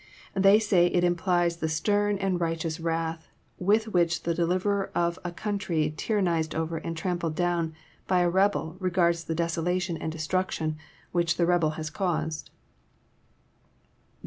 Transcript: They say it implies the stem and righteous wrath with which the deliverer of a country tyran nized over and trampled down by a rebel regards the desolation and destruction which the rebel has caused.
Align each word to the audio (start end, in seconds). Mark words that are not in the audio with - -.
They 0.33 0.57
say 0.57 0.87
it 0.87 1.03
implies 1.03 1.57
the 1.57 1.69
stem 1.69 2.17
and 2.19 2.41
righteous 2.41 2.79
wrath 2.79 3.27
with 3.59 3.89
which 3.89 4.23
the 4.23 4.33
deliverer 4.33 4.89
of 4.95 5.19
a 5.23 5.31
country 5.31 5.93
tyran 5.95 6.23
nized 6.23 6.55
over 6.55 6.77
and 6.77 6.97
trampled 6.97 7.35
down 7.35 7.75
by 8.07 8.21
a 8.21 8.29
rebel 8.31 8.77
regards 8.79 9.25
the 9.25 9.35
desolation 9.35 9.97
and 9.97 10.11
destruction 10.11 10.75
which 11.11 11.37
the 11.37 11.45
rebel 11.45 11.73
has 11.77 11.91
caused. 11.91 12.49